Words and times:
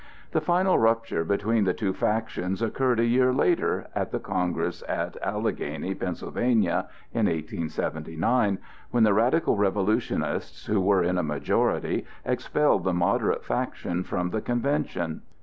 The 0.31 0.41
final 0.41 0.79
rupture 0.79 1.23
between 1.23 1.65
the 1.65 1.75
two 1.75 1.93
factions 1.93 2.63
occurred 2.63 2.99
a 2.99 3.05
year 3.05 3.31
later, 3.31 3.85
at 3.93 4.09
the 4.09 4.17
congress 4.17 4.81
at 4.89 5.15
Alleghany, 5.21 5.93
Pa., 5.93 6.07
in 6.07 6.55
1879, 6.55 8.57
when 8.89 9.03
the 9.03 9.13
radical 9.13 9.57
revolutionists, 9.57 10.65
who 10.65 10.81
were 10.81 11.03
in 11.03 11.19
a 11.19 11.23
majority, 11.23 12.07
expelled 12.25 12.83
the 12.83 12.93
moderate 12.93 13.45
faction 13.45 14.03
from 14.03 14.31
the 14.31 14.41
convention. 14.41 15.21